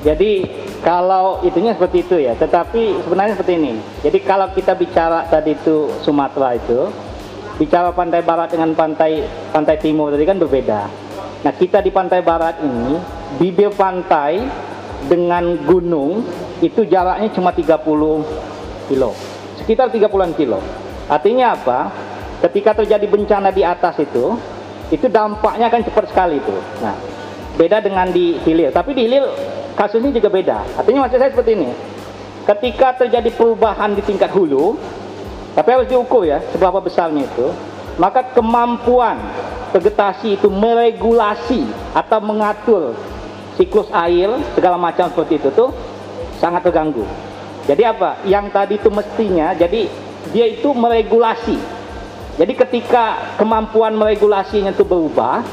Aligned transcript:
Jadi 0.00 0.48
kalau 0.80 1.44
itunya 1.44 1.76
seperti 1.76 2.08
itu 2.08 2.16
ya, 2.16 2.32
tetapi 2.32 3.04
sebenarnya 3.04 3.36
seperti 3.36 3.52
ini. 3.60 3.72
Jadi 4.00 4.18
kalau 4.24 4.48
kita 4.56 4.72
bicara 4.72 5.28
tadi 5.28 5.52
itu 5.52 5.92
Sumatera 6.00 6.56
itu, 6.56 6.88
bicara 7.60 7.92
pantai 7.92 8.24
barat 8.24 8.48
dengan 8.48 8.72
pantai 8.72 9.28
pantai 9.52 9.76
timur 9.76 10.08
tadi 10.08 10.24
kan 10.24 10.40
berbeda. 10.40 10.80
Nah 11.44 11.52
kita 11.52 11.84
di 11.84 11.92
pantai 11.92 12.24
barat 12.24 12.64
ini, 12.64 12.96
bibir 13.36 13.76
pantai 13.76 14.40
dengan 15.04 15.60
gunung 15.68 16.24
itu 16.64 16.88
jaraknya 16.88 17.28
cuma 17.36 17.52
30 17.52 17.68
kilo, 18.88 19.12
sekitar 19.60 19.92
30-an 19.92 20.32
kilo. 20.32 20.60
Artinya 21.12 21.56
apa? 21.56 21.92
Ketika 22.40 22.72
terjadi 22.80 23.04
bencana 23.04 23.52
di 23.52 23.60
atas 23.60 24.00
itu, 24.00 24.32
itu 24.88 25.06
dampaknya 25.12 25.68
akan 25.68 25.84
cepat 25.84 26.08
sekali 26.08 26.40
itu. 26.40 26.56
Nah, 26.80 26.96
beda 27.60 27.84
dengan 27.84 28.08
di 28.08 28.40
hilir. 28.48 28.72
Tapi 28.72 28.96
di 28.96 29.04
hilir 29.04 29.24
kasusnya 29.80 30.12
juga 30.12 30.28
beda. 30.28 30.60
Artinya 30.76 31.08
maksud 31.08 31.16
saya 31.16 31.32
seperti 31.32 31.56
ini. 31.56 31.72
Ketika 32.44 33.00
terjadi 33.00 33.32
perubahan 33.32 33.96
di 33.96 34.04
tingkat 34.04 34.28
hulu, 34.28 34.76
tapi 35.56 35.68
harus 35.72 35.88
diukur 35.88 36.28
ya 36.28 36.44
seberapa 36.52 36.84
besarnya 36.84 37.24
itu, 37.24 37.48
maka 37.96 38.20
kemampuan 38.36 39.16
vegetasi 39.72 40.36
itu 40.36 40.52
meregulasi 40.52 41.64
atau 41.96 42.20
mengatur 42.20 42.92
siklus 43.56 43.88
air 43.96 44.28
segala 44.52 44.76
macam 44.76 45.08
seperti 45.08 45.40
itu 45.40 45.48
tuh 45.56 45.72
sangat 46.36 46.68
terganggu. 46.68 47.08
Jadi 47.64 47.82
apa? 47.88 48.20
Yang 48.28 48.46
tadi 48.52 48.74
itu 48.76 48.88
mestinya 48.92 49.56
jadi 49.56 49.88
dia 50.36 50.46
itu 50.48 50.76
meregulasi. 50.76 51.56
Jadi 52.36 52.52
ketika 52.56 53.36
kemampuan 53.36 53.96
meregulasinya 53.96 54.72
itu 54.72 54.84
berubah, 54.84 55.44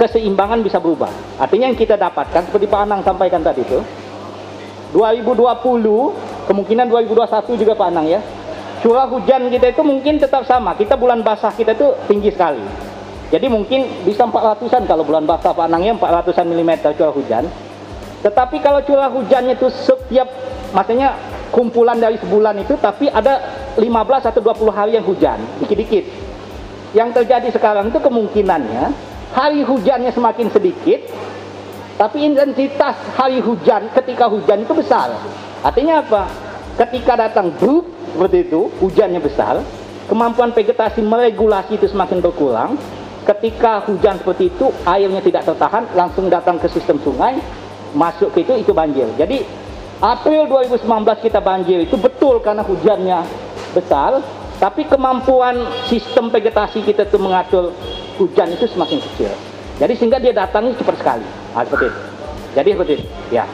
keseimbangan 0.00 0.64
bisa 0.64 0.80
berubah. 0.80 1.12
Artinya 1.36 1.68
yang 1.68 1.76
kita 1.76 2.00
dapatkan 2.00 2.48
seperti 2.48 2.64
Pak 2.64 2.80
Anang 2.88 3.04
sampaikan 3.04 3.44
tadi 3.44 3.60
itu 3.60 3.84
2020 4.96 6.48
kemungkinan 6.48 6.88
2021 6.88 7.60
juga 7.60 7.76
Pak 7.76 7.88
Anang 7.92 8.08
ya. 8.08 8.24
Curah 8.80 9.12
hujan 9.12 9.52
kita 9.52 9.76
itu 9.76 9.84
mungkin 9.84 10.16
tetap 10.16 10.48
sama. 10.48 10.72
Kita 10.72 10.96
bulan 10.96 11.20
basah 11.20 11.52
kita 11.52 11.76
itu 11.76 11.92
tinggi 12.08 12.32
sekali. 12.32 12.64
Jadi 13.28 13.46
mungkin 13.52 14.08
bisa 14.08 14.24
400-an 14.24 14.88
kalau 14.88 15.04
bulan 15.04 15.28
basah 15.28 15.52
Pak 15.52 15.68
Anang 15.68 15.84
ya 15.84 15.92
400-an 15.92 16.48
milimeter 16.48 16.96
curah 16.96 17.12
hujan. 17.12 17.44
Tetapi 18.24 18.56
kalau 18.64 18.80
curah 18.80 19.12
hujannya 19.12 19.60
itu 19.60 19.68
setiap 19.68 20.32
maksudnya 20.72 21.12
kumpulan 21.52 22.00
dari 22.00 22.16
sebulan 22.16 22.56
itu 22.64 22.80
tapi 22.80 23.12
ada 23.12 23.36
15 23.76 23.84
atau 24.32 24.40
20 24.40 24.72
hari 24.72 24.96
yang 24.96 25.04
hujan, 25.04 25.38
dikit-dikit. 25.60 26.08
Yang 26.96 27.22
terjadi 27.22 27.48
sekarang 27.54 27.92
itu 27.92 28.00
kemungkinannya 28.02 29.09
hari 29.34 29.62
hujannya 29.62 30.10
semakin 30.10 30.50
sedikit, 30.50 31.00
tapi 32.00 32.24
intensitas 32.24 32.96
hari 33.14 33.38
hujan 33.44 33.92
ketika 33.92 34.26
hujan 34.26 34.64
itu 34.64 34.72
besar. 34.72 35.12
Artinya 35.60 36.00
apa? 36.00 36.22
Ketika 36.80 37.12
datang 37.28 37.52
grup 37.60 37.86
seperti 38.16 38.48
itu, 38.48 38.72
hujannya 38.80 39.20
besar, 39.20 39.60
kemampuan 40.08 40.50
vegetasi 40.56 41.04
meregulasi 41.04 41.76
itu 41.76 41.86
semakin 41.86 42.24
berkurang. 42.24 42.80
Ketika 43.20 43.84
hujan 43.84 44.16
seperti 44.16 44.48
itu, 44.48 44.72
airnya 44.88 45.20
tidak 45.20 45.44
tertahan, 45.44 45.84
langsung 45.92 46.32
datang 46.32 46.56
ke 46.56 46.66
sistem 46.72 46.96
sungai, 47.04 47.36
masuk 47.92 48.32
ke 48.32 48.42
itu, 48.42 48.64
itu 48.64 48.72
banjir. 48.72 49.06
Jadi 49.20 49.44
April 50.00 50.48
2019 50.48 50.88
kita 51.20 51.44
banjir 51.44 51.84
itu 51.84 52.00
betul 52.00 52.40
karena 52.40 52.64
hujannya 52.64 53.20
besar, 53.76 54.24
tapi 54.56 54.88
kemampuan 54.88 55.68
sistem 55.86 56.32
vegetasi 56.32 56.80
kita 56.80 57.04
itu 57.04 57.20
mengatur 57.20 57.76
hujan 58.20 58.52
itu 58.52 58.68
semakin 58.68 59.00
kecil. 59.00 59.32
Jadi 59.80 59.92
sehingga 59.96 60.20
dia 60.20 60.36
datangnya 60.36 60.76
cepat 60.76 61.00
sekali. 61.00 61.24
Nah, 61.56 61.64
seperti 61.64 61.88
itu. 61.88 62.00
Jadi 62.52 62.68
seperti 62.76 62.92
itu. 63.00 63.06
Ya. 63.32 63.44